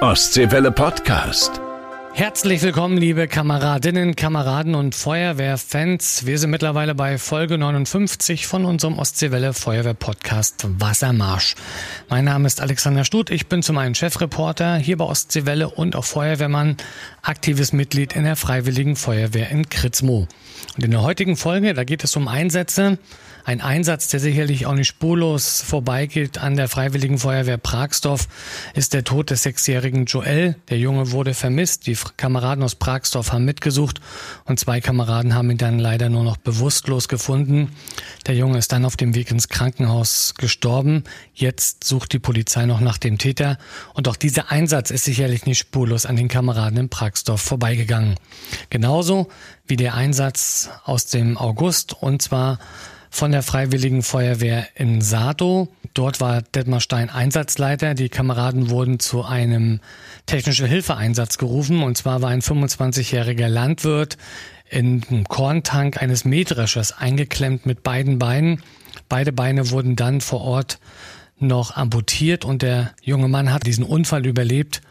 [0.00, 1.60] Ostseewelle Podcast.
[2.14, 6.24] Herzlich willkommen, liebe Kameradinnen, Kameraden und Feuerwehrfans.
[6.24, 11.54] Wir sind mittlerweile bei Folge 59 von unserem Ostseewelle Feuerwehr Podcast Wassermarsch.
[12.08, 13.28] Mein Name ist Alexander Stut.
[13.28, 16.78] Ich bin zum einen Chefreporter hier bei Ostseewelle und auch Feuerwehrmann,
[17.20, 20.26] aktives Mitglied in der Freiwilligen Feuerwehr in Kritzmo.
[20.78, 22.98] Und in der heutigen Folge, da geht es um Einsätze,
[23.44, 28.28] ein Einsatz, der sicherlich auch nicht spurlos vorbeigeht an der Freiwilligen Feuerwehr Pragsdorf,
[28.74, 30.56] ist der Tod des sechsjährigen Joel.
[30.68, 31.86] Der Junge wurde vermisst.
[31.86, 34.00] Die Kameraden aus Pragsdorf haben mitgesucht
[34.44, 37.70] und zwei Kameraden haben ihn dann leider nur noch bewusstlos gefunden.
[38.26, 41.04] Der Junge ist dann auf dem Weg ins Krankenhaus gestorben.
[41.34, 43.58] Jetzt sucht die Polizei noch nach dem Täter.
[43.94, 48.16] Und auch dieser Einsatz ist sicherlich nicht spurlos an den Kameraden in Pragsdorf vorbeigegangen.
[48.68, 49.28] Genauso
[49.66, 52.58] wie der Einsatz aus dem August und zwar
[53.10, 55.68] von der Freiwilligen Feuerwehr in Sato.
[55.94, 57.94] Dort war Detmar Stein Einsatzleiter.
[57.94, 59.80] Die Kameraden wurden zu einem
[60.26, 61.82] technischen Hilfeeinsatz gerufen.
[61.82, 64.16] Und zwar war ein 25-jähriger Landwirt
[64.70, 68.62] in einem Korntank eines Mähdreschers eingeklemmt mit beiden Beinen.
[69.08, 70.78] Beide Beine wurden dann vor Ort
[71.40, 74.82] noch amputiert und der junge Mann hat diesen Unfall überlebt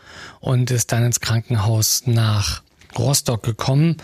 [0.42, 2.64] und ist dann ins Krankenhaus nach
[2.98, 3.98] Rostock gekommen.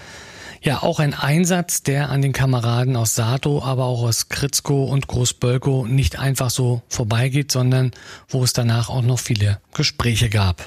[0.62, 5.08] Ja, auch ein Einsatz, der an den Kameraden aus Sato, aber auch aus Kritzko und
[5.08, 7.92] Großbölko nicht einfach so vorbeigeht, sondern
[8.28, 10.66] wo es danach auch noch viele Gespräche gab.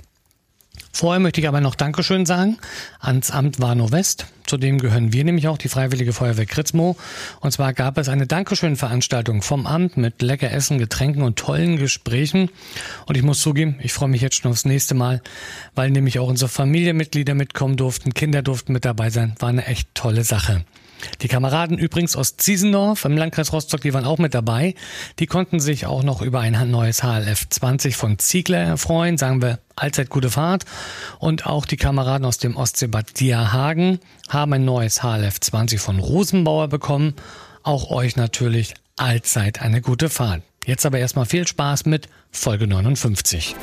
[0.99, 2.59] Vorher möchte ich aber noch Dankeschön sagen
[2.99, 4.27] ans Amt Warnow West.
[4.49, 6.97] Zudem gehören wir nämlich auch die Freiwillige Feuerwehr Kritzmo.
[7.39, 12.51] Und zwar gab es eine Dankeschön-Veranstaltung vom Amt mit lecker Essen, Getränken und tollen Gesprächen.
[13.07, 15.23] Und ich muss zugeben, ich freue mich jetzt schon aufs nächste Mal,
[15.77, 19.37] weil nämlich auch unsere Familienmitglieder mitkommen durften, Kinder durften mit dabei sein.
[19.39, 20.65] War eine echt tolle Sache.
[21.23, 24.75] Die Kameraden übrigens aus Ziesendorf im Landkreis Rostock, die waren auch mit dabei.
[25.19, 29.59] Die konnten sich auch noch über ein neues HLF 20 von Ziegler erfreuen, sagen wir
[29.77, 30.65] allzeit gute Fahrt.
[31.19, 36.69] Und auch die Kameraden aus dem Ostseebad Dierhagen haben ein neues HLF 20 von Rosenbauer
[36.69, 37.15] bekommen.
[37.63, 40.43] Auch euch natürlich allzeit eine gute Fahrt.
[40.67, 43.57] Jetzt aber erstmal viel Spaß mit Folge 59.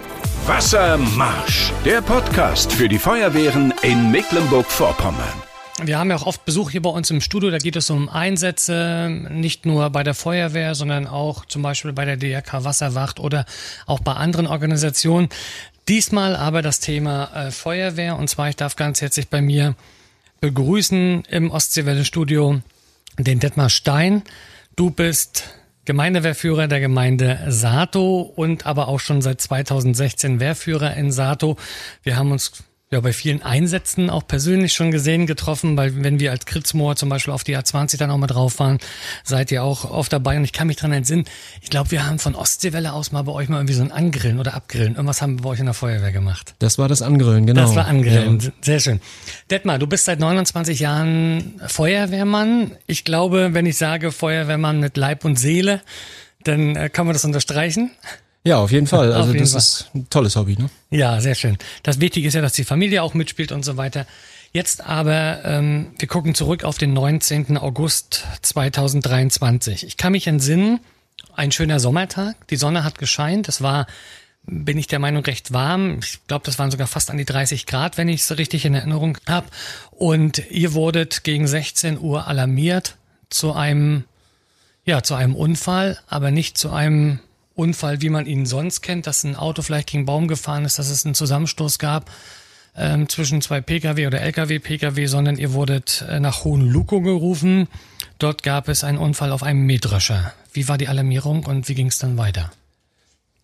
[0.47, 5.54] Wassermarsch, der Podcast für die Feuerwehren in Mecklenburg-Vorpommern.
[5.83, 7.51] Wir haben ja auch oft Besuch hier bei uns im Studio.
[7.51, 12.05] Da geht es um Einsätze, nicht nur bei der Feuerwehr, sondern auch zum Beispiel bei
[12.05, 13.45] der DRK Wasserwacht oder
[13.85, 15.27] auch bei anderen Organisationen.
[15.89, 18.15] Diesmal aber das Thema äh, Feuerwehr.
[18.17, 19.75] Und zwar, ich darf ganz herzlich bei mir
[20.39, 22.61] begrüßen im Ostseewelle-Studio
[23.17, 24.23] den Detmar Stein.
[24.77, 25.43] Du bist
[25.83, 31.57] Gemeindewehrführer der Gemeinde Sato und aber auch schon seit 2016 Wehrführer in Sato.
[32.01, 36.31] Wir haben uns ja bei vielen Einsätzen auch persönlich schon gesehen, getroffen, weil wenn wir
[36.31, 38.78] als Kritzmoor zum Beispiel auf die A20 dann auch mal drauf waren,
[39.23, 41.25] seid ihr auch oft dabei und ich kann mich dran entsinnen,
[41.62, 44.40] ich glaube, wir haben von Ostseewelle aus mal bei euch mal irgendwie so ein Angrillen
[44.40, 44.96] oder Abgrillen.
[44.96, 46.53] Irgendwas haben wir bei euch in der Feuerwehr gemacht.
[46.59, 47.62] Das war das Angrillen, genau.
[47.62, 48.51] Das war Angrillen, ja.
[48.62, 49.02] sehr schön.
[49.50, 52.72] Detmar, du bist seit 29 Jahren Feuerwehrmann.
[52.85, 55.81] Ich glaube, wenn ich sage Feuerwehrmann mit Leib und Seele,
[56.44, 57.91] dann äh, kann man das unterstreichen.
[58.45, 59.11] Ja, auf jeden Fall.
[59.11, 59.57] Also das Fall.
[59.59, 60.69] ist ein tolles Hobby, ne?
[60.91, 61.57] Ja, sehr schön.
[61.81, 64.06] Das Wichtige ist ja, dass die Familie auch mitspielt und so weiter.
[64.53, 67.57] Jetzt aber, ähm, wir gucken zurück auf den 19.
[67.57, 69.85] August 2023.
[69.85, 70.79] Ich kann mich entsinnen,
[71.34, 72.47] ein schöner Sommertag.
[72.50, 73.50] Die Sonne hat gescheint.
[73.50, 73.88] Es war,
[74.44, 76.00] bin ich der Meinung, recht warm.
[76.03, 78.75] Ich glaube, das waren sogar fast an die 30 Grad, wenn ich es richtig in
[78.75, 79.47] Erinnerung habe.
[79.89, 82.95] Und ihr wurdet gegen 16 Uhr alarmiert
[83.31, 84.03] zu einem,
[84.85, 87.19] ja, zu einem Unfall, aber nicht zu einem
[87.55, 90.89] Unfall, wie man ihn sonst kennt, dass ein Auto vielleicht gegen Baum gefahren ist, dass
[90.89, 92.11] es einen Zusammenstoß gab
[92.77, 97.67] ähm, zwischen zwei Pkw oder Lkw-Pkw, sondern ihr wurdet äh, nach Hohenluko gerufen.
[98.19, 100.33] Dort gab es einen Unfall auf einem Mähdrescher.
[100.53, 102.51] Wie war die Alarmierung und wie ging es dann weiter?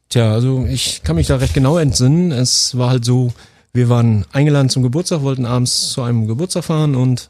[0.09, 2.31] Tja, also ich kann mich da recht genau entsinnen.
[2.31, 3.33] Es war halt so,
[3.73, 7.29] wir waren eingeladen zum Geburtstag, wollten abends zu einem Geburtstag fahren und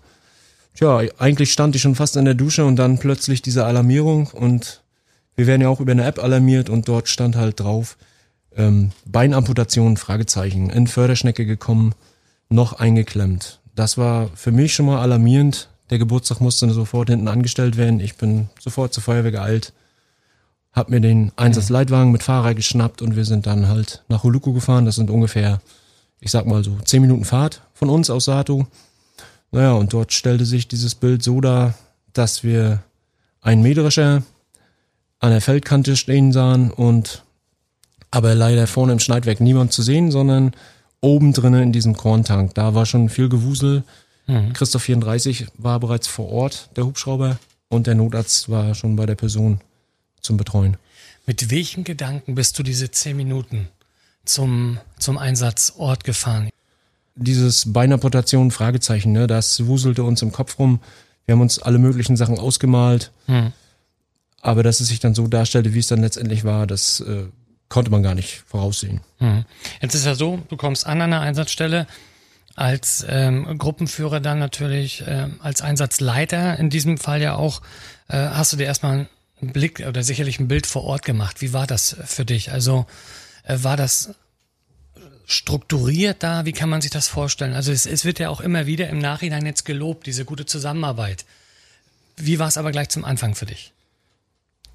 [0.75, 4.81] tja, eigentlich stand ich schon fast in der Dusche und dann plötzlich diese Alarmierung und
[5.35, 7.97] wir werden ja auch über eine App alarmiert und dort stand halt drauf,
[8.55, 11.93] ähm, Beinamputation, Fragezeichen, in Förderschnecke gekommen,
[12.49, 13.59] noch eingeklemmt.
[13.75, 15.69] Das war für mich schon mal alarmierend.
[15.89, 17.99] Der Geburtstag musste sofort hinten angestellt werden.
[17.99, 19.73] Ich bin sofort zur Feuerwehr geeilt,
[20.73, 24.85] hab mir den Einsatzleitwagen mit Fahrer geschnappt und wir sind dann halt nach Holuku gefahren.
[24.85, 25.61] Das sind ungefähr,
[26.19, 28.67] ich sag mal so, zehn Minuten Fahrt von uns aus Sato.
[29.51, 31.73] Naja, und dort stellte sich dieses Bild so dar,
[32.13, 32.83] dass wir
[33.41, 34.23] einen Mähdrescher
[35.21, 37.23] an der Feldkante stehen sahen und
[38.09, 40.51] aber leider vorne im Schneidwerk niemand zu sehen, sondern
[40.99, 42.53] oben drinnen in diesem Korntank.
[42.55, 43.83] Da war schon viel Gewusel.
[44.27, 44.51] Mhm.
[44.53, 47.39] Christoph 34 war bereits vor Ort, der Hubschrauber,
[47.69, 49.61] und der Notarzt war schon bei der Person
[50.19, 50.75] zum Betreuen.
[51.25, 53.69] Mit welchen Gedanken bist du diese zehn Minuten
[54.25, 56.49] zum, zum Einsatzort gefahren?
[57.15, 60.79] Dieses Beinamputation, Fragezeichen, ne, das wuselte uns im Kopf rum.
[61.25, 63.11] Wir haben uns alle möglichen Sachen ausgemalt.
[63.27, 63.53] Hm.
[64.41, 67.25] Aber dass es sich dann so darstellte, wie es dann letztendlich war, das äh,
[67.69, 69.01] konnte man gar nicht voraussehen.
[69.19, 69.45] Hm.
[69.81, 71.87] Jetzt ist ja so, du kommst an einer Einsatzstelle
[72.55, 77.61] als ähm, Gruppenführer dann natürlich, ähm, als Einsatzleiter in diesem Fall ja auch,
[78.09, 79.07] äh, hast du dir erstmal
[79.41, 81.41] einen Blick oder sicherlich ein Bild vor Ort gemacht.
[81.41, 82.51] Wie war das für dich?
[82.51, 82.85] Also
[83.43, 84.13] äh, war das
[85.25, 86.45] strukturiert da?
[86.45, 87.53] Wie kann man sich das vorstellen?
[87.53, 91.25] Also es, es wird ja auch immer wieder im Nachhinein jetzt gelobt, diese gute Zusammenarbeit.
[92.17, 93.71] Wie war es aber gleich zum Anfang für dich?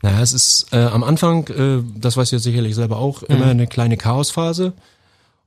[0.02, 3.26] Naja, es ist äh, am Anfang, äh, das weißt du jetzt sicherlich selber auch, mhm.
[3.28, 4.72] immer eine kleine Chaosphase.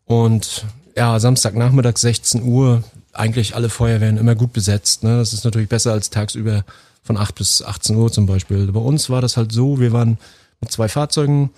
[0.05, 0.65] Und
[0.95, 5.03] ja, Samstagnachmittag 16 Uhr, eigentlich alle Feuerwehren immer gut besetzt.
[5.03, 5.17] Ne?
[5.17, 6.63] Das ist natürlich besser als tagsüber
[7.03, 8.71] von 8 bis 18 Uhr zum Beispiel.
[8.71, 10.17] Bei uns war das halt so, wir waren
[10.61, 11.51] mit zwei Fahrzeugen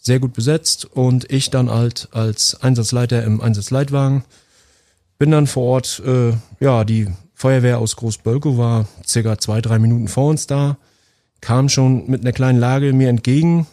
[0.00, 4.24] sehr gut besetzt und ich dann halt als Einsatzleiter im Einsatzleitwagen
[5.18, 10.08] bin dann vor Ort, äh, ja, die Feuerwehr aus Großbölkow war circa zwei, drei Minuten
[10.08, 10.76] vor uns da,
[11.40, 13.66] kam schon mit einer kleinen Lage mir entgegen.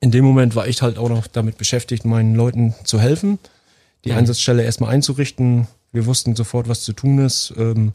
[0.00, 3.38] In dem Moment war ich halt auch noch damit beschäftigt, meinen Leuten zu helfen,
[4.04, 4.18] die mhm.
[4.18, 5.66] Einsatzstelle erstmal einzurichten.
[5.92, 7.92] Wir wussten sofort, was zu tun ist, ähm,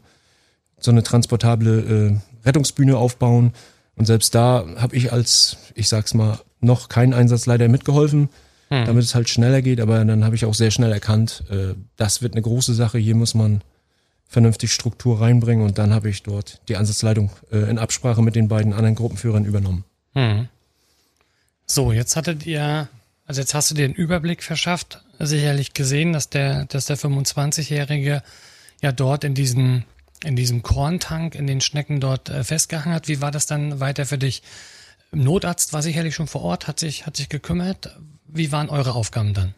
[0.78, 3.52] so eine transportable äh, Rettungsbühne aufbauen.
[3.96, 8.28] Und selbst da habe ich als, ich sag's mal, noch keinen Einsatz leider mitgeholfen,
[8.68, 8.84] hm.
[8.84, 9.80] damit es halt schneller geht.
[9.80, 12.98] Aber dann habe ich auch sehr schnell erkannt, äh, das wird eine große Sache.
[12.98, 13.62] Hier muss man
[14.28, 15.64] vernünftig Struktur reinbringen.
[15.64, 19.44] Und dann habe ich dort die Einsatzleitung äh, in Absprache mit den beiden anderen Gruppenführern
[19.44, 19.84] übernommen.
[20.14, 20.48] Hm.
[21.66, 22.88] So, jetzt hattet ihr,
[23.26, 28.22] also jetzt hast du dir einen Überblick verschafft, sicherlich gesehen, dass der, dass der 25-Jährige
[28.82, 29.84] ja dort in diesen
[30.24, 33.08] in diesem Korntank in den Schnecken dort äh, festgehangen hat.
[33.08, 34.42] Wie war das dann weiter für dich?
[35.12, 37.96] Notarzt war sicherlich schon vor Ort, hat sich, hat sich gekümmert.
[38.26, 39.54] Wie waren eure Aufgaben dann?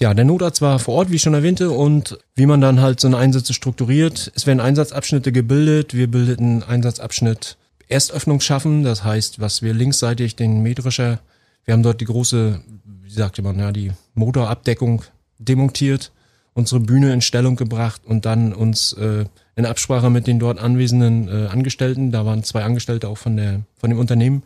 [0.00, 3.00] Ja, der Notarzt war vor Ort, wie ich schon erwähnte, und wie man dann halt
[3.00, 4.32] so eine Einsätze strukturiert.
[4.34, 5.92] Es werden Einsatzabschnitte gebildet.
[5.92, 8.82] Wir bildeten Einsatzabschnitt Erstöffnung schaffen.
[8.82, 11.18] Das heißt, was wir linksseitig den Mähdrescher,
[11.66, 12.62] wir haben dort die große,
[13.02, 15.02] wie sagte man, ja, die Motorabdeckung
[15.38, 16.12] demontiert
[16.54, 21.28] unsere Bühne in Stellung gebracht und dann uns äh, in Absprache mit den dort anwesenden
[21.28, 24.42] äh, Angestellten, da waren zwei Angestellte auch von der von dem Unternehmen,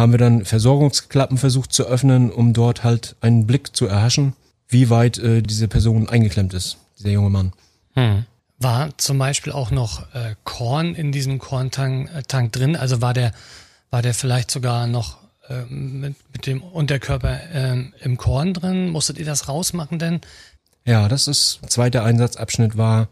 [0.00, 4.34] haben wir dann Versorgungsklappen versucht zu öffnen, um dort halt einen Blick zu erhaschen,
[4.68, 7.52] wie weit äh, diese Person eingeklemmt ist, dieser junge Mann.
[7.94, 8.24] Hm.
[8.58, 12.76] War zum Beispiel auch noch äh, Korn in diesem Korntank äh, Tank drin?
[12.76, 13.32] Also war der
[13.90, 15.18] war der vielleicht sogar noch
[15.48, 18.90] äh, mit, mit dem Unterkörper äh, im Korn drin?
[18.90, 20.20] Musstet ihr das rausmachen denn?
[20.84, 23.08] Ja, das ist zweiter Einsatzabschnitt war,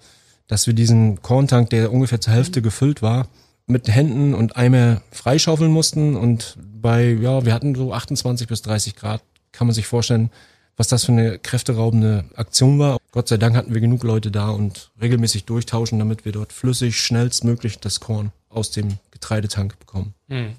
[0.47, 3.29] dass wir diesen Korntank, der ungefähr zur Hälfte gefüllt war,
[3.69, 8.97] mit Händen und Eimer freischaufeln mussten und bei, ja, wir hatten so 28 bis 30
[8.97, 9.23] Grad,
[9.53, 10.31] kann man sich vorstellen,
[10.77, 12.99] was das für eine kräfteraubende Aktion war.
[13.11, 17.01] Gott sei Dank hatten wir genug Leute da und regelmäßig durchtauschen, damit wir dort flüssig
[17.01, 20.15] schnellstmöglich das Korn aus dem Getreidetank bekommen.
[20.29, 20.55] Hm.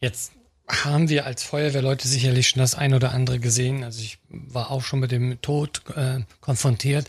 [0.00, 0.32] Jetzt
[0.68, 3.84] haben wir als Feuerwehrleute sicherlich schon das ein oder andere gesehen.
[3.84, 7.08] Also ich war auch schon mit dem Tod äh, konfrontiert.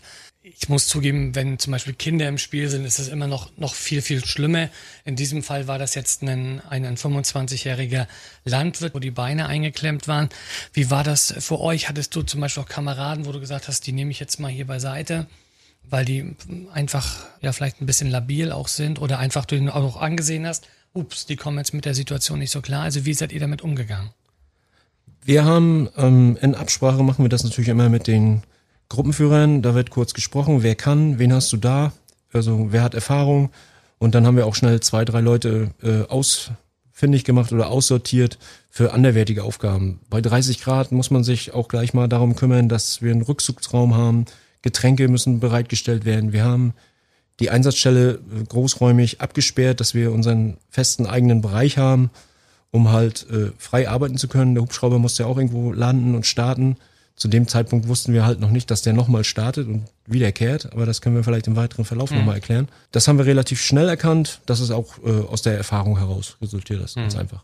[0.56, 3.74] Ich muss zugeben, wenn zum Beispiel Kinder im Spiel sind, ist es immer noch, noch
[3.74, 4.70] viel, viel schlimmer.
[5.04, 8.06] In diesem Fall war das jetzt ein, ein, ein 25-jähriger
[8.44, 10.28] Landwirt, wo die Beine eingeklemmt waren.
[10.72, 11.88] Wie war das für euch?
[11.88, 14.50] Hattest du zum Beispiel auch Kameraden, wo du gesagt hast, die nehme ich jetzt mal
[14.50, 15.26] hier beiseite?
[15.90, 16.36] weil die
[16.72, 20.66] einfach ja vielleicht ein bisschen labil auch sind oder einfach du ihn auch angesehen hast,
[20.92, 22.82] ups, die kommen jetzt mit der Situation nicht so klar.
[22.82, 24.10] Also wie seid ihr damit umgegangen?
[25.24, 28.42] Wir haben ähm, in Absprache machen wir das natürlich immer mit den
[28.88, 29.62] Gruppenführern.
[29.62, 31.92] Da wird kurz gesprochen, wer kann, wen hast du da,
[32.32, 33.50] also wer hat Erfahrung.
[33.98, 38.38] Und dann haben wir auch schnell zwei, drei Leute äh, ausfindig gemacht oder aussortiert
[38.70, 40.00] für anderwertige Aufgaben.
[40.08, 43.96] Bei 30 Grad muss man sich auch gleich mal darum kümmern, dass wir einen Rückzugsraum
[43.96, 44.26] haben.
[44.62, 46.32] Getränke müssen bereitgestellt werden.
[46.32, 46.74] Wir haben
[47.40, 52.10] die Einsatzstelle großräumig abgesperrt, dass wir unseren festen eigenen Bereich haben,
[52.70, 54.54] um halt äh, frei arbeiten zu können.
[54.54, 56.76] Der Hubschrauber musste ja auch irgendwo landen und starten.
[57.18, 60.86] Zu dem Zeitpunkt wussten wir halt noch nicht, dass der nochmal startet und wiederkehrt, aber
[60.86, 62.18] das können wir vielleicht im weiteren Verlauf mhm.
[62.18, 62.68] nochmal erklären.
[62.92, 64.40] Das haben wir relativ schnell erkannt.
[64.46, 67.00] Das ist auch äh, aus der Erfahrung heraus resultiert das mhm.
[67.00, 67.42] ganz einfach.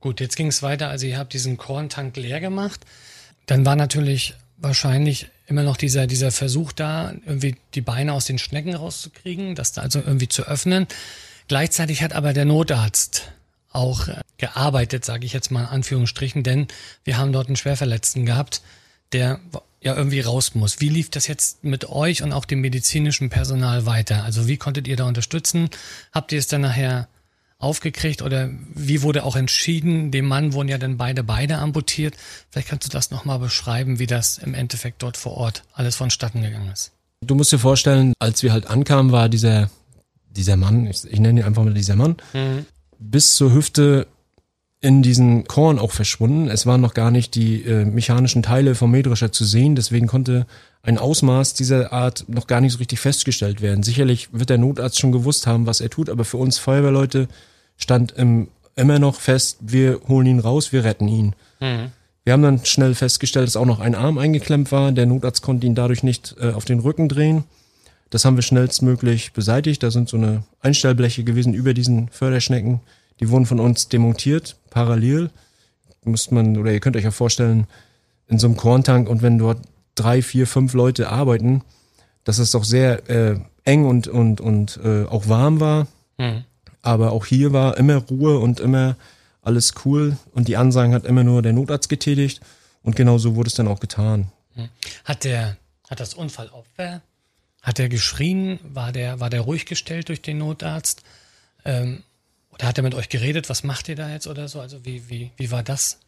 [0.00, 0.88] Gut, jetzt ging es weiter.
[0.88, 2.80] Also ihr habt diesen Korntank leer gemacht.
[3.44, 8.38] Dann war natürlich wahrscheinlich immer noch dieser, dieser Versuch da, irgendwie die Beine aus den
[8.38, 10.86] Schnecken rauszukriegen, das da also irgendwie zu öffnen.
[11.48, 13.32] Gleichzeitig hat aber der Notarzt
[13.70, 16.68] auch äh, gearbeitet, sage ich jetzt mal in Anführungsstrichen, denn
[17.04, 18.62] wir haben dort einen Schwerverletzten gehabt,
[19.14, 19.40] der
[19.80, 20.80] ja irgendwie raus muss.
[20.80, 24.24] Wie lief das jetzt mit euch und auch dem medizinischen Personal weiter?
[24.24, 25.68] Also wie konntet ihr da unterstützen?
[26.12, 27.08] Habt ihr es dann nachher
[27.58, 30.10] aufgekriegt oder wie wurde auch entschieden?
[30.10, 32.16] Dem Mann wurden ja dann beide Beine amputiert.
[32.50, 36.42] Vielleicht kannst du das nochmal beschreiben, wie das im Endeffekt dort vor Ort alles vonstatten
[36.42, 36.92] gegangen ist.
[37.20, 39.70] Du musst dir vorstellen, als wir halt ankamen, war dieser,
[40.30, 42.66] dieser Mann, ich, ich nenne ihn einfach mal dieser Mann, mhm.
[42.98, 44.06] bis zur Hüfte
[44.84, 46.50] in diesen Korn auch verschwunden.
[46.50, 50.46] Es waren noch gar nicht die äh, mechanischen Teile vom Mähdrescher zu sehen, deswegen konnte
[50.82, 53.82] ein Ausmaß dieser Art noch gar nicht so richtig festgestellt werden.
[53.82, 57.28] Sicherlich wird der Notarzt schon gewusst haben, was er tut, aber für uns Feuerwehrleute
[57.78, 61.34] stand im, immer noch fest, wir holen ihn raus, wir retten ihn.
[61.60, 61.90] Mhm.
[62.24, 64.92] Wir haben dann schnell festgestellt, dass auch noch ein Arm eingeklemmt war.
[64.92, 67.44] Der Notarzt konnte ihn dadurch nicht äh, auf den Rücken drehen.
[68.10, 69.82] Das haben wir schnellstmöglich beseitigt.
[69.82, 72.80] Da sind so eine Einstellbleche gewesen über diesen Förderschnecken.
[73.20, 75.30] Die wurden von uns demontiert, parallel.
[76.04, 77.66] Muss man, oder ihr könnt euch ja vorstellen,
[78.26, 79.60] in so einem Korntank und wenn dort
[79.94, 81.62] drei, vier, fünf Leute arbeiten,
[82.24, 85.86] dass es doch sehr äh, eng und, und, und äh, auch warm war.
[86.18, 86.44] Mhm.
[86.82, 88.96] Aber auch hier war immer Ruhe und immer
[89.42, 92.40] alles cool und die Ansagen hat immer nur der Notarzt getätigt
[92.82, 94.30] und genau so wurde es dann auch getan.
[94.54, 94.68] Hm.
[95.04, 95.56] Hat der,
[95.88, 97.02] hat das Unfallopfer,
[97.62, 101.02] hat er geschrien, war der, war der ruhig gestellt durch den Notarzt?
[101.64, 102.02] Ähm,
[102.54, 104.60] oder hat er mit euch geredet, was macht ihr da jetzt oder so?
[104.60, 105.98] Also wie, wie, wie war das?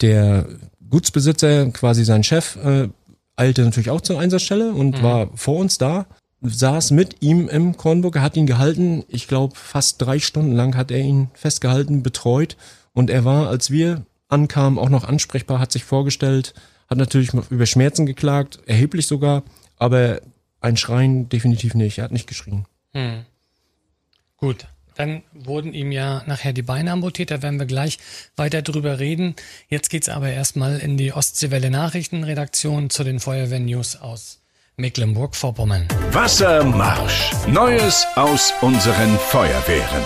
[0.00, 0.46] Der
[0.88, 2.88] Gutsbesitzer, quasi sein Chef, äh,
[3.36, 5.02] eilte natürlich auch zur Einsatzstelle und mhm.
[5.02, 6.06] war vor uns da
[6.40, 9.04] saß mit ihm im Kornburg, hat ihn gehalten.
[9.08, 12.56] Ich glaube, fast drei Stunden lang hat er ihn festgehalten, betreut.
[12.92, 16.54] Und er war, als wir ankamen, auch noch ansprechbar, hat sich vorgestellt,
[16.88, 19.42] hat natürlich über Schmerzen geklagt, erheblich sogar,
[19.76, 20.20] aber
[20.60, 21.98] ein Schreien definitiv nicht.
[21.98, 22.66] Er hat nicht geschrien.
[22.92, 23.24] Hm.
[24.38, 24.66] Gut.
[24.94, 27.98] Dann wurden ihm ja nachher die Beine amputiert, da werden wir gleich
[28.36, 29.36] weiter drüber reden.
[29.68, 34.40] Jetzt geht's aber erstmal in die Ostseewelle Nachrichtenredaktion zu den Feuerwehrnews aus
[34.76, 35.86] Mecklenburg-Vorpommern.
[36.10, 37.32] Wassermarsch.
[37.48, 40.02] Neues aus unseren Feuerwehren.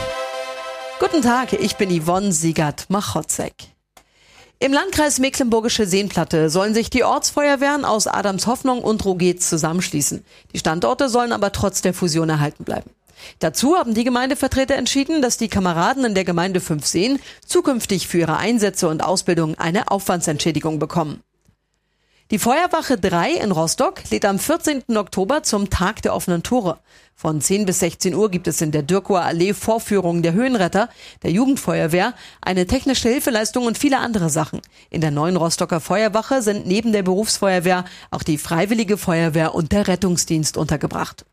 [0.99, 3.55] Guten Tag, ich bin Yvonne Siegert-Machotzek.
[4.59, 10.25] Im Landkreis Mecklenburgische Seenplatte sollen sich die Ortsfeuerwehren aus Adamshoffnung und Rogetz zusammenschließen.
[10.53, 12.91] Die Standorte sollen aber trotz der Fusion erhalten bleiben.
[13.39, 18.37] Dazu haben die Gemeindevertreter entschieden, dass die Kameraden in der Gemeinde Fünfseen zukünftig für ihre
[18.37, 21.23] Einsätze und Ausbildung eine Aufwandsentschädigung bekommen.
[22.33, 24.85] Die Feuerwache 3 in Rostock lädt am 14.
[24.97, 26.79] Oktober zum Tag der offenen Tore.
[27.15, 30.89] Von 10 bis 16 Uhr gibt es in der Dürkower Allee Vorführungen der Höhenretter,
[31.23, 34.63] der Jugendfeuerwehr, eine technische Hilfeleistung und viele andere Sachen.
[34.89, 39.87] In der neuen Rostocker Feuerwache sind neben der Berufsfeuerwehr auch die Freiwillige Feuerwehr und der
[39.87, 41.27] Rettungsdienst untergebracht.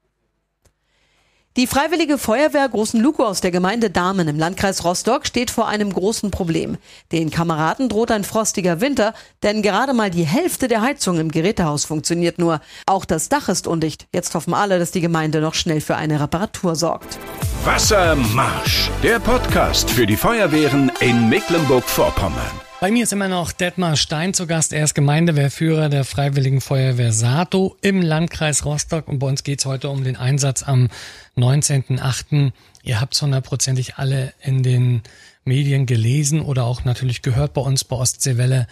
[1.58, 5.92] Die Freiwillige Feuerwehr Großen Luko aus der Gemeinde Dahmen im Landkreis Rostock steht vor einem
[5.92, 6.78] großen Problem.
[7.12, 11.86] Den Kameraden droht ein frostiger Winter, denn gerade mal die Hälfte der Heizung im Gerätehaus
[11.86, 12.62] funktioniert nur.
[12.86, 14.08] Auch das Dach ist undicht.
[14.14, 17.18] Jetzt hoffen alle, dass die Gemeinde noch schnell für eine Reparatur sorgt.
[17.66, 22.69] Wassermarsch, der Podcast für die Feuerwehren in Mecklenburg-Vorpommern.
[22.82, 24.72] Bei mir ist immer noch Detmar Stein zu Gast.
[24.72, 29.10] Er ist Gemeindewehrführer der Freiwilligen Feuerwehr Sato im Landkreis Rostock.
[29.10, 30.88] Und bei uns geht es heute um den Einsatz am
[31.36, 32.54] 19.8.
[32.84, 35.02] Ihr habt es hundertprozentig alle in den
[35.44, 38.66] Medien gelesen oder auch natürlich gehört bei uns bei Ostseewelle.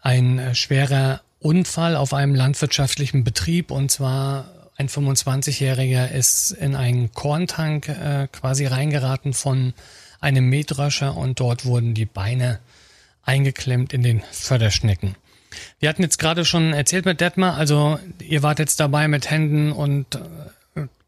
[0.00, 4.48] Ein äh, schwerer Unfall auf einem landwirtschaftlichen Betrieb und zwar
[4.78, 9.74] ein 25-Jähriger ist in einen Korntank äh, quasi reingeraten von
[10.18, 12.58] einem Mähdrescher und dort wurden die Beine
[13.24, 15.16] eingeklemmt in den Förderschnecken.
[15.78, 19.72] Wir hatten jetzt gerade schon erzählt mit Detmar, also ihr wart jetzt dabei mit Händen
[19.72, 20.20] und äh,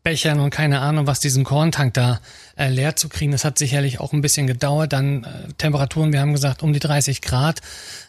[0.06, 2.20] Bechern und keine Ahnung, was diesen Korntank da
[2.56, 3.32] äh, leer zu kriegen.
[3.32, 4.92] Das hat sicherlich auch ein bisschen gedauert.
[4.92, 7.60] Dann äh, Temperaturen, wir haben gesagt, um die 30 Grad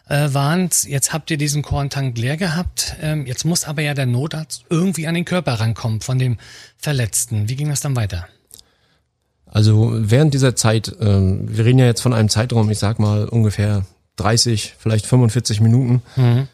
[0.08, 2.96] äh, waren Jetzt habt ihr diesen Korntank leer gehabt.
[3.02, 6.38] Ähm, jetzt muss aber ja der Notarzt irgendwie an den Körper rankommen von dem
[6.78, 7.50] Verletzten.
[7.50, 8.28] Wie ging das dann weiter?
[9.48, 13.28] Also während dieser Zeit, ähm, wir reden ja jetzt von einem Zeitraum, ich sag mal
[13.28, 13.88] ungefähr
[14.18, 16.48] 30, vielleicht 45 Minuten, mhm.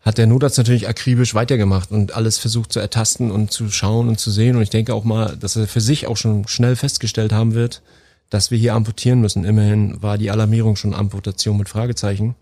[0.00, 4.18] hat der Notarzt natürlich akribisch weitergemacht und alles versucht zu ertasten und zu schauen und
[4.18, 4.56] zu sehen.
[4.56, 7.82] Und ich denke auch mal, dass er für sich auch schon schnell festgestellt haben wird,
[8.30, 9.44] dass wir hier amputieren müssen.
[9.44, 12.34] Immerhin war die Alarmierung schon Amputation mit Fragezeichen.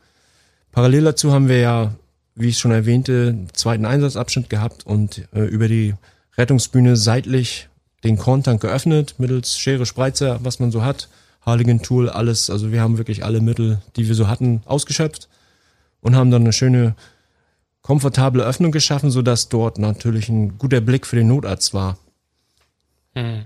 [0.71, 1.95] Parallel dazu haben wir ja,
[2.35, 5.95] wie ich schon erwähnte, zweiten Einsatzabschnitt gehabt und äh, über die
[6.39, 7.69] Rettungsbühne seitlich
[8.05, 11.09] den Korntank geöffnet, mittels Schere, Spreizer, was man so hat
[11.45, 12.51] Harlingen Tool, alles.
[12.51, 15.29] Also wir haben wirklich alle Mittel, die wir so hatten, ausgeschöpft
[16.01, 16.95] und haben dann eine schöne,
[17.83, 21.99] komfortable Öffnung geschaffen, so dass dort natürlich ein guter Blick für den Notarzt war.
[23.15, 23.45] Hm.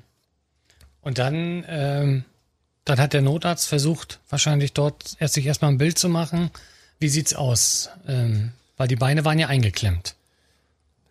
[1.00, 2.24] Und dann, ähm,
[2.84, 6.50] dann hat der Notarzt versucht, wahrscheinlich dort erst sich erstmal ein Bild zu machen.
[6.98, 7.88] Wie sieht's aus?
[8.06, 10.14] Ähm, weil die Beine waren ja eingeklemmt.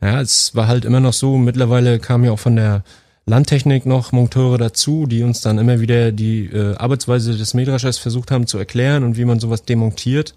[0.01, 1.38] Ja, es war halt immer noch so.
[1.38, 2.84] Mittlerweile kam ja auch von der
[3.27, 8.29] Landtechnik noch Monteure dazu, die uns dann immer wieder die äh, Arbeitsweise des Mähdreschers versucht
[8.29, 10.36] haben zu erklären und wie man sowas demontiert.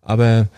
[0.00, 0.48] Aber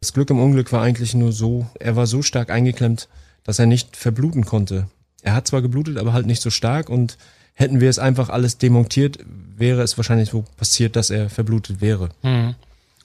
[0.00, 3.08] das Glück im Unglück war eigentlich nur so, er war so stark eingeklemmt,
[3.42, 4.88] dass er nicht verbluten konnte.
[5.22, 7.18] Er hat zwar geblutet, aber halt nicht so stark und
[7.54, 9.18] hätten wir es einfach alles demontiert,
[9.56, 12.10] wäre es wahrscheinlich so passiert, dass er verblutet wäre.
[12.22, 12.54] Hm.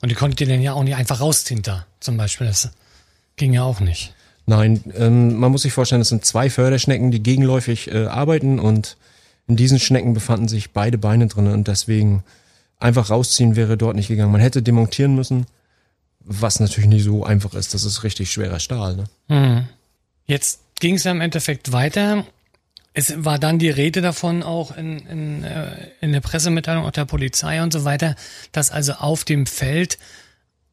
[0.01, 2.47] Und die konntet ihr dann ja auch nicht einfach rausziehen da, zum Beispiel.
[2.47, 2.69] Das
[3.37, 4.13] ging ja auch nicht.
[4.49, 8.97] Nein, ähm, man muss sich vorstellen, es sind zwei Förderschnecken, die gegenläufig äh, arbeiten und
[9.47, 12.23] in diesen Schnecken befanden sich beide Beine drin und deswegen
[12.79, 14.31] einfach rausziehen wäre dort nicht gegangen.
[14.31, 15.45] Man hätte demontieren müssen,
[16.21, 17.75] was natürlich nicht so einfach ist.
[17.75, 18.95] Das ist richtig schwerer Stahl.
[18.95, 19.03] Ne?
[19.27, 19.67] Hm.
[20.25, 22.25] Jetzt ging es ja im Endeffekt weiter.
[22.93, 27.05] Es war dann die Rede davon auch in, in, äh, in der Pressemitteilung auch der
[27.05, 28.15] Polizei und so weiter,
[28.51, 29.99] dass also auf dem Feld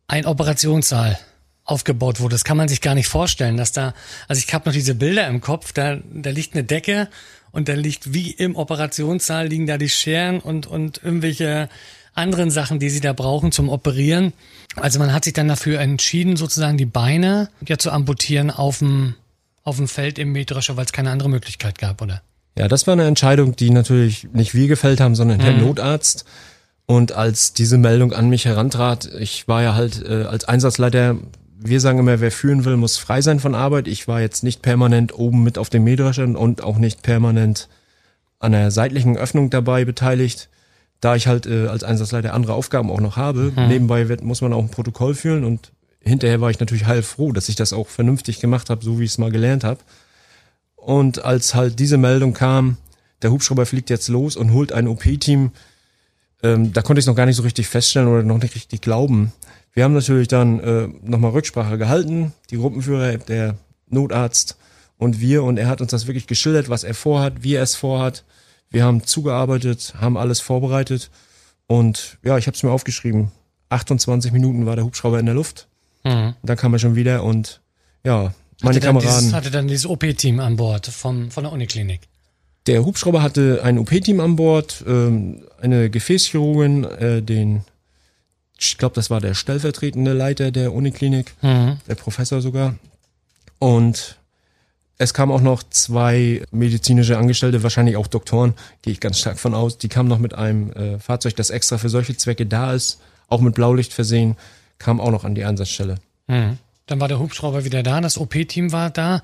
[0.08, 1.18] ein Operationssaal
[1.66, 2.34] aufgebaut wurde.
[2.34, 3.92] Das kann man sich gar nicht vorstellen, dass da,
[4.28, 7.08] also ich habe noch diese Bilder im Kopf, da, da liegt eine Decke
[7.50, 11.68] und da liegt wie im Operationssaal liegen da die Scheren und, und irgendwelche
[12.14, 14.32] anderen Sachen, die sie da brauchen zum Operieren.
[14.76, 19.14] Also man hat sich dann dafür entschieden, sozusagen die Beine ja zu amputieren auf dem
[19.66, 22.22] auf dem Feld im Mähdrescher, weil es keine andere Möglichkeit gab, oder?
[22.56, 25.42] Ja, das war eine Entscheidung, die natürlich nicht wir gefällt haben, sondern mhm.
[25.42, 26.24] der Notarzt.
[26.86, 31.16] Und als diese Meldung an mich herantrat, ich war ja halt äh, als Einsatzleiter,
[31.68, 33.88] wir sagen immer, wer führen will, muss frei sein von Arbeit.
[33.88, 37.68] Ich war jetzt nicht permanent oben mit auf dem Mähdrescher und auch nicht permanent
[38.38, 40.48] an der seitlichen Öffnung dabei beteiligt,
[41.00, 43.52] da ich halt äh, als Einsatzleiter andere Aufgaben auch noch habe.
[43.54, 43.68] Mhm.
[43.68, 47.48] Nebenbei wird, muss man auch ein Protokoll führen und hinterher war ich natürlich heilfroh, dass
[47.48, 49.80] ich das auch vernünftig gemacht habe, so wie ich es mal gelernt habe.
[50.76, 52.76] Und als halt diese Meldung kam,
[53.22, 55.50] der Hubschrauber fliegt jetzt los und holt ein OP-Team,
[56.42, 58.82] ähm, da konnte ich es noch gar nicht so richtig feststellen oder noch nicht richtig
[58.82, 59.32] glauben.
[59.76, 63.56] Wir haben natürlich dann äh, nochmal Rücksprache gehalten, die Gruppenführer, der
[63.88, 64.56] Notarzt
[64.96, 65.44] und wir.
[65.44, 68.24] Und er hat uns das wirklich geschildert, was er vorhat, wie er es vorhat.
[68.70, 71.10] Wir haben zugearbeitet, haben alles vorbereitet.
[71.66, 73.32] Und ja, ich habe es mir aufgeschrieben.
[73.68, 75.68] 28 Minuten war der Hubschrauber in der Luft.
[76.04, 76.34] Mhm.
[76.42, 77.60] Dann kam er schon wieder und
[78.02, 79.18] ja, meine hatte Kameraden.
[79.18, 82.00] Dieses, hatte dann dieses OP-Team an Bord vom, von der Uniklinik.
[82.66, 87.64] Der Hubschrauber hatte ein OP-Team an Bord, ähm, eine Gefäßchirurgin, äh, den,
[88.58, 91.78] ich glaube, das war der stellvertretende Leiter der Uniklinik, mhm.
[91.86, 92.76] der Professor sogar.
[93.58, 94.16] Und
[94.98, 99.54] es kamen auch noch zwei medizinische Angestellte, wahrscheinlich auch Doktoren, gehe ich ganz stark von
[99.54, 99.76] aus.
[99.78, 103.40] Die kamen noch mit einem äh, Fahrzeug, das extra für solche Zwecke da ist, auch
[103.40, 104.36] mit Blaulicht versehen
[104.78, 105.96] kam auch noch an die Einsatzstelle.
[106.26, 106.58] Mhm.
[106.86, 109.22] Dann war der Hubschrauber wieder da, das OP-Team war da.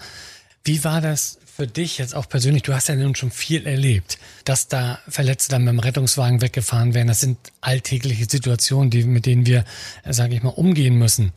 [0.65, 2.63] Wie war das für dich jetzt auch persönlich?
[2.63, 6.95] Du hast ja nun schon viel erlebt, dass da Verletzte dann mit dem Rettungswagen weggefahren
[6.95, 7.09] werden.
[7.09, 9.65] Das sind alltägliche Situationen, die, mit denen wir,
[10.09, 11.33] sage ich mal, umgehen müssen.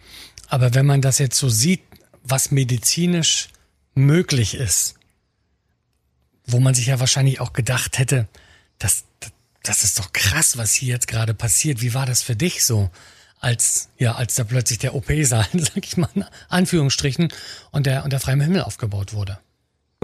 [0.47, 1.81] Aber wenn man das jetzt so sieht,
[2.23, 3.49] was medizinisch
[3.93, 4.95] möglich ist,
[6.45, 8.27] wo man sich ja wahrscheinlich auch gedacht hätte,
[8.79, 9.03] das,
[9.63, 11.81] das ist doch krass, was hier jetzt gerade passiert.
[11.81, 12.89] Wie war das für dich so?
[13.41, 17.31] als, ja, als da plötzlich der OP-Saal, sag ich mal, in Anführungsstrichen,
[17.71, 19.37] und der, und der freie Himmel aufgebaut wurde.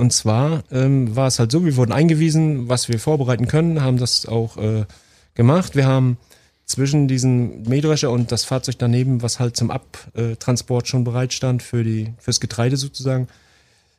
[0.02, 3.98] Und zwar ähm, war es halt so, wir wurden eingewiesen, was wir vorbereiten können, haben
[3.98, 4.86] das auch äh,
[5.36, 5.76] gemacht.
[5.76, 6.18] Wir haben
[6.66, 11.84] zwischen diesem Mähdrescher und das Fahrzeug daneben, was halt zum Abtransport schon bereit stand für
[11.84, 13.28] die, fürs Getreide sozusagen,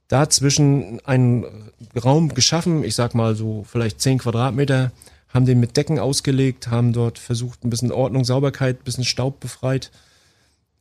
[0.09, 1.47] dazwischen einen
[1.95, 4.91] Raum geschaffen, ich sag mal so vielleicht zehn Quadratmeter,
[5.29, 9.38] haben den mit Decken ausgelegt, haben dort versucht, ein bisschen Ordnung, Sauberkeit, ein bisschen Staub
[9.38, 9.93] befreit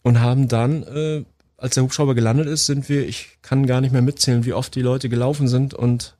[0.02, 1.26] und haben dann, äh,
[1.62, 4.74] als der Hubschrauber gelandet ist, sind wir, ich kann gar nicht mehr mitzählen, wie oft
[4.74, 6.16] die Leute gelaufen sind und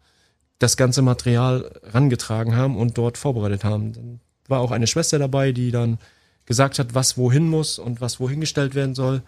[0.60, 3.94] das ganze Material rangetragen haben und dort vorbereitet haben.
[3.94, 5.98] Dann war auch eine Schwester dabei, die dann
[6.46, 9.24] gesagt hat, was wohin muss und was wohin gestellt werden soll.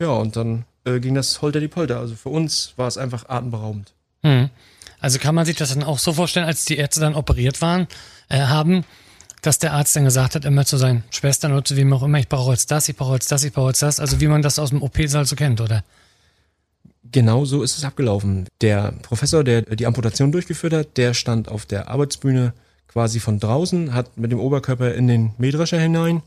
[0.00, 2.00] Ja, und dann äh, ging das holter die Polter.
[2.00, 3.92] Also für uns war es einfach atemberaubend.
[4.22, 4.50] Hm.
[4.98, 7.86] Also kann man sich das dann auch so vorstellen, als die Ärzte dann operiert waren,
[8.28, 8.84] äh, haben,
[9.42, 12.18] dass der Arzt dann gesagt hat, immer zu seinen Schwestern oder zu wem auch immer,
[12.18, 14.40] ich brauche jetzt das, ich brauche jetzt das, ich brauche jetzt das, also wie man
[14.40, 15.84] das aus dem OP-Saal so kennt, oder?
[17.10, 18.46] Genau so ist es abgelaufen.
[18.60, 22.54] Der Professor, der die Amputation durchgeführt hat, der stand auf der Arbeitsbühne
[22.86, 26.22] quasi von draußen, hat mit dem Oberkörper in den Mähdrescher hinein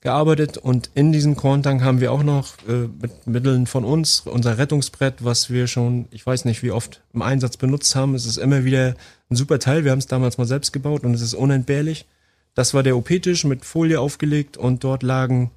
[0.00, 4.58] gearbeitet und in diesem Korntank haben wir auch noch äh, mit Mitteln von uns unser
[4.58, 8.14] Rettungsbrett, was wir schon, ich weiß nicht wie oft im Einsatz benutzt haben.
[8.14, 8.94] Es ist immer wieder
[9.30, 9.84] ein super Teil.
[9.84, 12.06] Wir haben es damals mal selbst gebaut und es ist unentbehrlich.
[12.54, 15.50] Das war der OP-Tisch mit Folie aufgelegt und dort lagen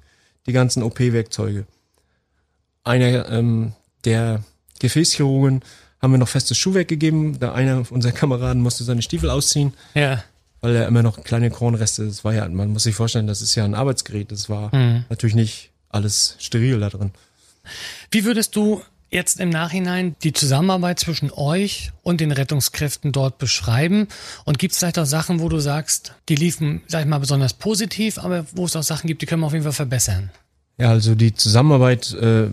[0.46, 1.66] die ganzen OP-Werkzeuge.
[2.84, 3.72] Einer ähm,
[4.04, 4.42] der
[4.80, 5.62] Gefäßchirurgen
[6.00, 7.38] haben wir noch festes Schuhwerk gegeben.
[7.38, 9.74] Da einer unserer Kameraden musste seine Stiefel ausziehen.
[9.94, 10.22] Ja
[10.60, 13.54] weil er immer noch kleine Kornreste, das war ja, man muss sich vorstellen, das ist
[13.54, 15.04] ja ein Arbeitsgerät, das war mhm.
[15.08, 17.12] natürlich nicht alles steril da drin.
[18.10, 24.08] Wie würdest du jetzt im Nachhinein die Zusammenarbeit zwischen euch und den Rettungskräften dort beschreiben?
[24.44, 27.54] Und gibt es vielleicht auch Sachen, wo du sagst, die liefen, sag ich mal, besonders
[27.54, 30.30] positiv, aber wo es auch Sachen gibt, die können wir auf jeden Fall verbessern?
[30.78, 32.50] Ja, also die Zusammenarbeit äh,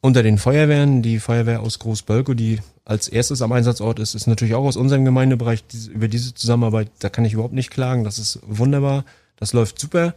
[0.00, 4.54] unter den Feuerwehren, die Feuerwehr aus Großbölkow, die als erstes am Einsatzort ist, ist natürlich
[4.54, 5.64] auch aus unserem Gemeindebereich.
[5.66, 8.04] Diese, über diese Zusammenarbeit, da kann ich überhaupt nicht klagen.
[8.04, 9.04] Das ist wunderbar.
[9.36, 10.14] Das läuft super.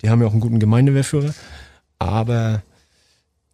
[0.00, 1.34] Die haben ja auch einen guten Gemeindewehrführer.
[1.98, 2.62] Aber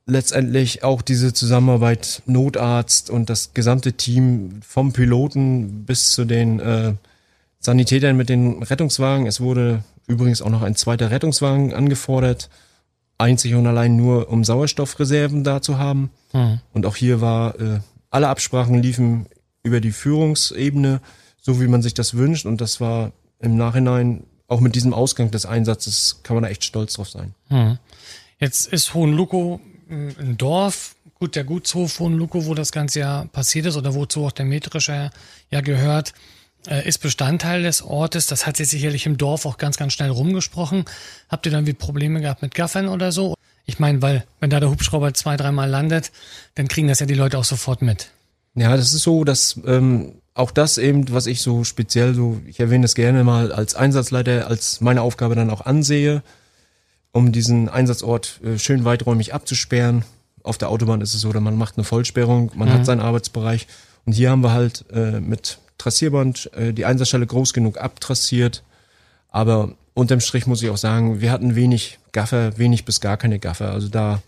[0.07, 6.95] letztendlich auch diese Zusammenarbeit Notarzt und das gesamte Team vom Piloten bis zu den äh,
[7.61, 9.27] Sanitätern mit den Rettungswagen.
[9.27, 12.51] Es wurde übrigens auch noch ein zweiter Rettungswagen angefordert,
[13.17, 16.11] einzig und allein nur um Sauerstoffreserven da zu haben.
[16.33, 16.61] Mhm.
[16.75, 19.27] Und auch hier war, äh, alle Absprachen liefen
[19.63, 21.01] über die Führungsebene,
[21.41, 22.45] so wie man sich das wünscht.
[22.45, 26.65] Und das war im Nachhinein, auch mit diesem Ausgang des Einsatzes, kann man da echt
[26.65, 27.35] stolz drauf sein.
[27.49, 27.79] Mhm.
[28.39, 33.67] Jetzt ist Hohenluko ein Dorf, gut, der Gutshof von Luko, wo das Ganze ja passiert
[33.67, 35.11] ist oder wozu auch der Metrische
[35.51, 36.13] ja gehört,
[36.67, 38.27] äh, ist Bestandteil des Ortes.
[38.27, 40.85] Das hat sich sicherlich im Dorf auch ganz, ganz schnell rumgesprochen.
[41.29, 43.35] Habt ihr dann wie Probleme gehabt mit Gaffern oder so?
[43.67, 46.13] Ich meine, weil wenn da der Hubschrauber zwei, dreimal landet,
[46.55, 48.11] dann kriegen das ja die Leute auch sofort mit.
[48.55, 52.61] Ja, das ist so, dass ähm, auch das eben, was ich so speziell so, ich
[52.61, 56.23] erwähne es gerne mal als Einsatzleiter, als meine Aufgabe dann auch ansehe
[57.15, 60.05] um diesen Einsatzort äh, schön weiträumig abzusperren.
[60.43, 62.73] Auf der Autobahn ist es so, oder man macht eine Vollsperrung, man mhm.
[62.73, 63.69] hat seinen Arbeitsbereich.
[64.05, 68.65] Und hier haben wir halt äh, mit Trassierband äh, die Einsatzstelle groß genug abtrassiert.
[69.29, 73.39] Aber unterm Strich muss ich auch sagen, wir hatten wenig Gaffer, wenig bis gar keine
[73.39, 73.71] Gaffer.
[73.71, 74.21] Also da,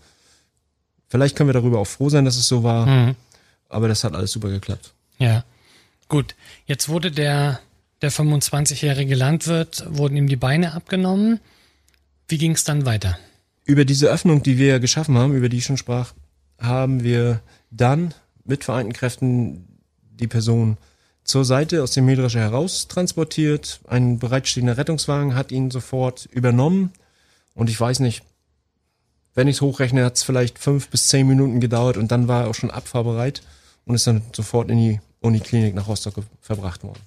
[1.09, 2.85] vielleicht können wir darüber auch froh sein, dass es so war.
[2.85, 3.15] Mhm.
[3.67, 4.93] Aber das hat alles super geklappt.
[5.19, 5.43] Ja.
[6.07, 6.35] Gut.
[6.65, 7.59] Jetzt wurde der,
[8.01, 11.41] der 25-jährige Landwirt, wurden ihm die Beine abgenommen.
[12.27, 13.17] Wie ging es dann weiter?
[13.63, 16.13] Über diese Öffnung, die wir geschaffen haben, über die ich schon sprach,
[16.59, 18.13] haben wir dann
[18.43, 19.67] mit vereinten Kräften
[20.19, 20.77] die Person
[21.23, 23.81] zur Seite aus dem Mähdrescher heraus transportiert.
[23.87, 26.91] Ein bereitstehender Rettungswagen hat ihn sofort übernommen.
[27.53, 28.23] Und ich weiß nicht,
[29.35, 32.43] wenn ich es hochrechne, hat es vielleicht fünf bis zehn Minuten gedauert und dann war
[32.43, 33.41] er auch schon abfahrbereit
[33.85, 37.01] und ist dann sofort in die Uniklinik nach Rostock verbracht worden.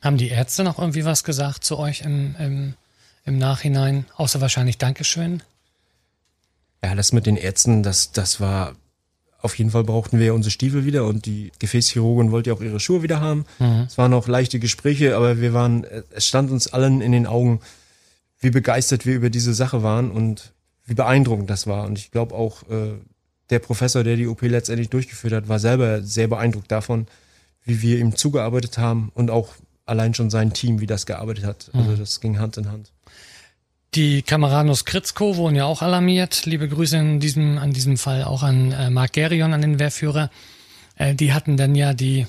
[0.00, 2.74] Haben die Ärzte noch irgendwie was gesagt zu euch im, im
[3.26, 5.42] im Nachhinein, außer wahrscheinlich Dankeschön?
[6.82, 8.76] Ja, das mit den Ärzten, das, das war,
[9.40, 12.80] auf jeden Fall brauchten wir unsere Stiefel wieder und die Gefäßchirurgin wollte ja auch ihre
[12.80, 13.44] Schuhe wieder haben.
[13.58, 13.86] Mhm.
[13.88, 17.60] Es waren noch leichte Gespräche, aber wir waren, es stand uns allen in den Augen,
[18.38, 20.52] wie begeistert wir über diese Sache waren und
[20.84, 21.84] wie beeindruckend das war.
[21.84, 22.92] Und ich glaube auch, äh,
[23.50, 27.06] der Professor, der die OP letztendlich durchgeführt hat, war selber sehr beeindruckt davon,
[27.64, 31.70] wie wir ihm zugearbeitet haben und auch allein schon sein Team, wie das gearbeitet hat.
[31.72, 31.98] Also mhm.
[31.98, 32.92] das ging Hand in Hand.
[33.96, 36.44] Die Kameraden aus Kritzko wurden ja auch alarmiert.
[36.44, 40.30] Liebe Grüße in diesem, an diesem Fall auch an äh, Marc Gerion, an den Wehrführer.
[40.96, 42.26] Äh, die hatten dann ja die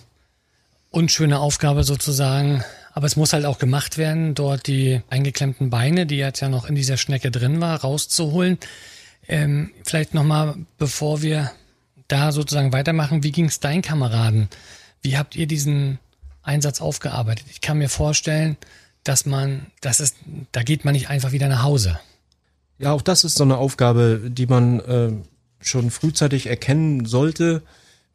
[0.91, 6.15] unschöne Aufgabe sozusagen, aber es muss halt auch gemacht werden, dort die eingeklemmten Beine, die
[6.15, 8.59] jetzt ja noch in dieser Schnecke drin war, rauszuholen.
[9.27, 11.51] Ähm, vielleicht nochmal, bevor wir
[12.07, 14.47] da sozusagen weitermachen, wie ging es deinen Kameraden?
[15.01, 15.99] Wie habt ihr diesen
[16.43, 17.45] Einsatz aufgearbeitet?
[17.51, 18.55] Ich kann mir vorstellen,
[19.07, 20.17] dass man, das ist,
[20.51, 21.99] da geht man nicht einfach wieder nach Hause.
[22.77, 25.11] Ja, auch das ist so eine Aufgabe, die man äh,
[25.61, 27.63] schon frühzeitig erkennen sollte,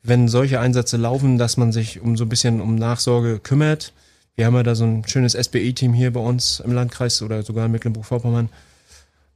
[0.03, 3.93] wenn solche Einsätze laufen, dass man sich um so ein bisschen um Nachsorge kümmert.
[4.37, 7.67] Wir haben ja da so ein schönes SBE-Team hier bei uns im Landkreis oder sogar
[7.67, 8.51] in Mecklenburg-Vorpommern.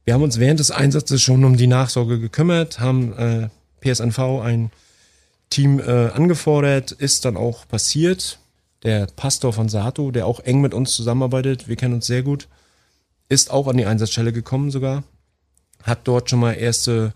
[0.05, 3.49] Wir haben uns während des Einsatzes schon um die Nachsorge gekümmert, haben äh,
[3.81, 4.71] PSNV ein
[5.49, 8.39] Team äh, angefordert, ist dann auch passiert
[8.83, 12.47] der Pastor von Sato, der auch eng mit uns zusammenarbeitet, wir kennen uns sehr gut,
[13.29, 15.03] ist auch an die Einsatzstelle gekommen sogar,
[15.83, 17.13] hat dort schon mal erste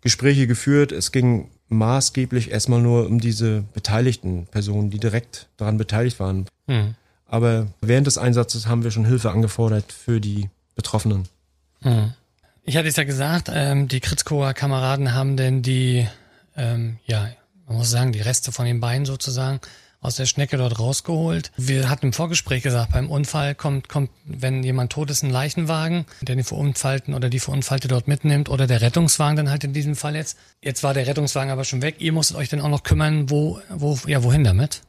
[0.00, 0.92] Gespräche geführt.
[0.92, 6.46] Es ging maßgeblich erstmal nur um diese beteiligten Personen, die direkt daran beteiligt waren.
[6.66, 6.94] Mhm.
[7.26, 11.28] Aber während des Einsatzes haben wir schon Hilfe angefordert für die Betroffenen.
[11.80, 12.12] Mhm.
[12.64, 16.06] Ich hatte es ja gesagt, ähm, die Kritzkower Kameraden haben denn die,
[16.56, 17.28] ähm, ja,
[17.66, 19.60] man muss sagen, die Reste von den Beinen sozusagen
[20.00, 21.52] aus der Schnecke dort rausgeholt.
[21.56, 26.06] Wir hatten im Vorgespräch gesagt, beim Unfall kommt, kommt, wenn jemand tot ist, ein Leichenwagen,
[26.22, 29.96] der den Verunfallten oder die Verunfallte dort mitnimmt oder der Rettungswagen dann halt in diesem
[29.96, 30.38] Fall jetzt.
[30.62, 31.96] Jetzt war der Rettungswagen aber schon weg.
[31.98, 34.80] Ihr musstet euch dann auch noch kümmern, wo, wo, ja, wohin damit?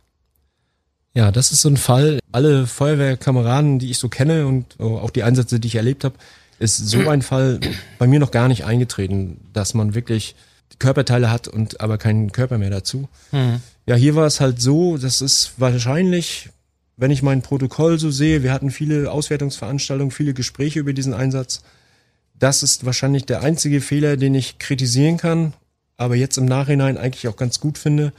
[1.14, 2.20] Ja, das ist so ein Fall.
[2.32, 6.16] Alle Feuerwehrkameraden, die ich so kenne und auch die Einsätze, die ich erlebt habe,
[6.58, 7.60] ist so ein Fall
[8.00, 10.36] bei mir noch gar nicht eingetreten, dass man wirklich
[10.80, 13.10] Körperteile hat und aber keinen Körper mehr dazu.
[13.32, 13.62] Mhm.
[13.86, 16.50] Ja, hier war es halt so, das ist wahrscheinlich,
[16.98, 21.62] wenn ich mein Protokoll so sehe, wir hatten viele Auswertungsveranstaltungen, viele Gespräche über diesen Einsatz.
[22.34, 25.54] Das ist wahrscheinlich der einzige Fehler, den ich kritisieren kann.
[25.98, 28.12] aber jetzt im Nachhinein eigentlich auch ganz gut finde.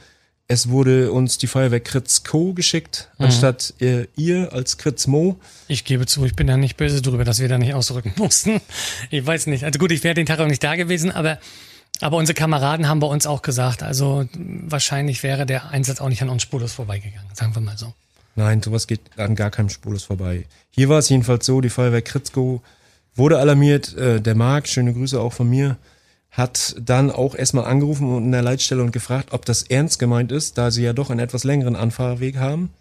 [0.47, 2.53] Es wurde uns die Feuerwehr Kritz Co.
[2.53, 3.25] geschickt, mhm.
[3.25, 5.39] anstatt äh, ihr als Kritz Mo.
[5.67, 8.61] Ich gebe zu, ich bin da nicht böse drüber, dass wir da nicht ausrücken mussten.
[9.09, 9.63] Ich weiß nicht.
[9.63, 11.39] Also gut, ich wäre den Tag auch nicht da gewesen, aber,
[12.03, 16.21] aber unsere Kameraden haben bei uns auch gesagt, also wahrscheinlich wäre der Einsatz auch nicht
[16.21, 17.93] an uns spurlos vorbeigegangen, sagen wir mal so.
[18.35, 20.45] Nein, sowas geht an gar keinem spurlos vorbei.
[20.71, 22.61] Hier war es jedenfalls so, die Feuerwehr Kritzko
[23.15, 25.77] wurde alarmiert, äh, der Marc, schöne Grüße auch von mir,
[26.31, 30.57] hat dann auch erstmal angerufen in der Leitstelle und gefragt, ob das ernst gemeint ist,
[30.57, 32.71] da sie ja doch einen etwas längeren Anfahrweg haben.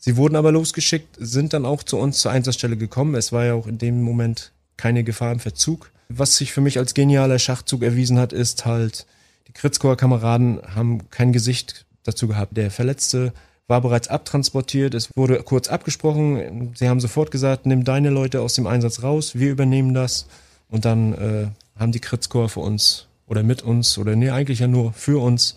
[0.00, 3.14] Sie wurden aber losgeschickt, sind dann auch zu uns zur Einsatzstelle gekommen.
[3.14, 5.90] Es war ja auch in dem Moment keine Gefahr im Verzug.
[6.08, 9.06] Was sich für mich als genialer Schachzug erwiesen hat, ist halt,
[9.46, 12.56] die Kritzkower Kameraden haben kein Gesicht dazu gehabt.
[12.56, 13.32] Der Verletzte
[13.66, 16.74] war bereits abtransportiert, es wurde kurz abgesprochen.
[16.74, 20.26] Sie haben sofort gesagt, nimm deine Leute aus dem Einsatz raus, wir übernehmen das.
[20.70, 21.46] Und dann äh,
[21.78, 25.56] haben die Kritzchor für uns oder mit uns oder nee, eigentlich ja nur für uns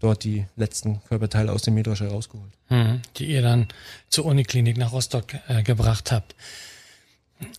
[0.00, 2.52] dort die letzten Körperteile aus dem Mähdrescher rausgeholt.
[2.68, 3.66] Mhm, die ihr dann
[4.08, 6.36] zur Uniklinik nach Rostock äh, gebracht habt.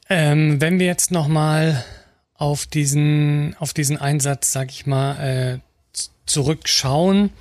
[0.09, 1.83] Ähm, wenn wir jetzt nochmal
[2.39, 5.59] auf diesen, auf diesen Einsatz, sag ich mal, äh,
[6.25, 7.31] zurückschauen,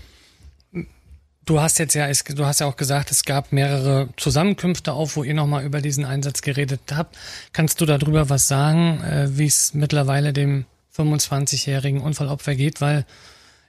[1.49, 5.25] Du hast jetzt ja, du hast ja auch gesagt, es gab mehrere Zusammenkünfte auf, wo
[5.25, 7.17] ihr nochmal über diesen Einsatz geredet habt.
[7.55, 12.83] Kannst du darüber was sagen, äh, wie es mittlerweile dem 25-jährigen Unfallopfer geht?
[12.83, 13.07] Weil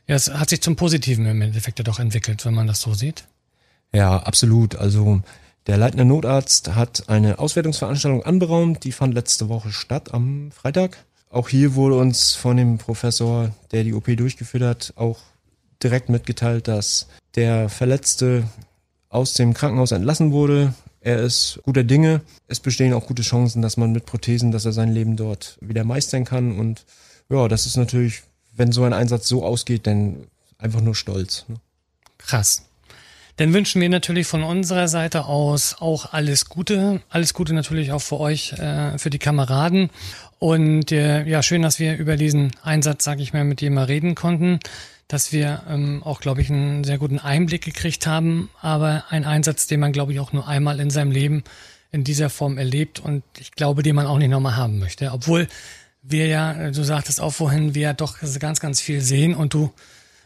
[0.08, 2.94] ja, es hat sich zum Positiven im Endeffekt ja doch entwickelt, wenn man das so
[2.94, 3.24] sieht.
[3.94, 4.76] Ja, absolut.
[4.76, 5.22] Also
[5.68, 10.98] der leitende Notarzt hat eine Auswertungsveranstaltung anberaumt, die fand letzte Woche statt am Freitag.
[11.30, 15.20] Auch hier wurde uns von dem Professor, der die OP durchgeführt hat, auch
[15.82, 18.44] direkt mitgeteilt, dass der Verletzte
[19.10, 20.74] aus dem Krankenhaus entlassen wurde.
[21.02, 22.22] Er ist guter Dinge.
[22.48, 25.84] Es bestehen auch gute Chancen, dass man mit Prothesen, dass er sein Leben dort wieder
[25.84, 26.58] meistern kann.
[26.60, 26.86] Und
[27.30, 28.24] ja, das ist natürlich,
[28.56, 31.46] wenn so ein Einsatz so ausgeht, dann einfach nur stolz.
[31.48, 31.56] Ne?
[32.18, 32.69] Krass.
[33.40, 37.02] Dann wünschen wir natürlich von unserer Seite aus auch alles Gute.
[37.10, 39.92] Alles Gute natürlich auch für euch, äh, für die Kameraden.
[40.40, 43.86] Und äh, ja, schön, dass wir über diesen Einsatz, sag ich mal, mit dir mal
[43.86, 44.60] reden konnten
[45.08, 49.66] dass wir ähm, auch, glaube ich, einen sehr guten Einblick gekriegt haben, aber ein Einsatz,
[49.66, 51.44] den man, glaube ich, auch nur einmal in seinem Leben
[51.92, 55.12] in dieser Form erlebt und ich glaube, den man auch nicht nochmal haben möchte.
[55.12, 55.48] Obwohl
[56.04, 59.56] wir ja, äh, du sagtest auch vorhin, wir ja doch ganz, ganz viel sehen und
[59.56, 59.74] du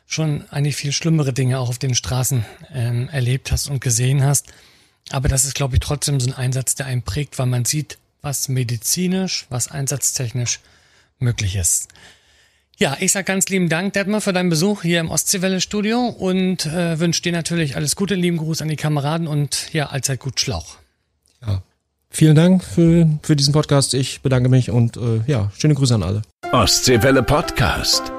[0.05, 4.53] schon eigentlich viel schlimmere Dinge auch auf den Straßen ähm, erlebt hast und gesehen hast.
[5.11, 7.97] Aber das ist, glaube ich, trotzdem so ein Einsatz, der einen prägt, weil man sieht,
[8.21, 10.59] was medizinisch, was einsatztechnisch
[11.19, 11.89] möglich ist.
[12.77, 16.99] Ja, ich sag ganz lieben Dank, Detmar, für deinen Besuch hier im Ostseewelle-Studio und äh,
[16.99, 20.77] wünsche dir natürlich alles Gute, lieben Gruß an die Kameraden und ja, allzeit gut Schlauch.
[21.45, 21.61] Ja,
[22.09, 23.93] vielen Dank für, für diesen Podcast.
[23.93, 26.23] Ich bedanke mich und äh, ja, schöne Grüße an alle.
[26.51, 28.11] Ostseewelle Podcast.